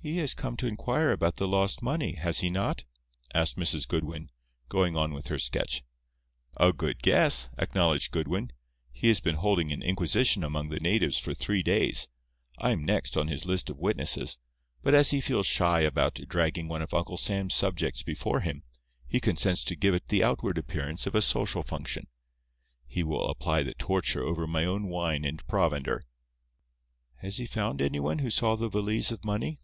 [0.00, 2.84] "He has come to inquire about the lost money, has he not?"
[3.34, 3.86] asked Mrs.
[3.86, 4.30] Goodwin,
[4.70, 5.84] going on with her sketch.
[6.56, 8.50] "A good guess!" acknowledged Goodwin.
[8.90, 12.08] "He has been holding an inquisition among the natives for three days.
[12.56, 14.38] I am next on his list of witnesses,
[14.82, 18.62] but as he feels shy about dragging one of Uncle Sam's subjects before him,
[19.06, 22.06] he consents to give it the outward appearance of a social function.
[22.86, 26.06] He will apply the torture over my own wine and provender."
[27.16, 29.60] "Has he found anyone who saw the valise of money?"